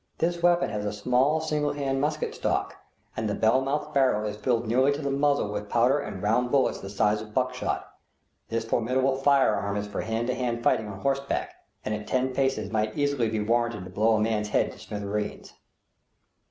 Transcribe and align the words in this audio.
This 0.17 0.41
weapon 0.41 0.71
has 0.71 0.83
a 0.83 0.91
small 0.91 1.39
single 1.41 1.73
hand 1.73 2.01
musket 2.01 2.33
stock, 2.33 2.75
and 3.15 3.29
the 3.29 3.35
bell 3.35 3.61
mouthed 3.61 3.93
barrel 3.93 4.25
is 4.27 4.35
filled 4.35 4.65
nearly 4.65 4.91
to 4.93 4.99
the 5.03 5.11
muzzle 5.11 5.51
with 5.51 5.69
powder 5.69 5.99
and 5.99 6.23
round 6.23 6.49
bullets 6.49 6.79
the 6.79 6.89
size 6.89 7.21
of 7.21 7.35
buckshot. 7.35 7.87
This 8.49 8.65
formidable 8.65 9.13
firearm 9.15 9.77
is 9.77 9.85
for 9.85 10.01
hand 10.01 10.25
to 10.25 10.33
hand 10.33 10.63
fighting 10.63 10.87
on 10.87 11.01
horseback, 11.01 11.53
and 11.85 11.93
at 11.93 12.07
ten 12.07 12.33
paces 12.33 12.71
might 12.71 12.97
easily 12.97 13.29
be 13.29 13.41
warranted 13.41 13.83
to 13.83 13.91
blow 13.91 14.15
a 14.15 14.19
man's 14.19 14.49
head 14.49 14.65
into 14.69 14.79
smithereens. 14.79 15.53